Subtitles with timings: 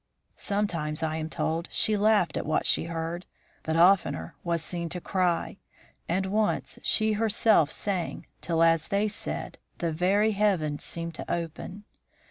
[0.37, 3.27] Sometimes, I am told, she laughed at what she heard,
[3.61, 5.57] but oftener was seen to cry,
[6.09, 11.83] and once she herself sang till, as they said, the very heavens seemed to open.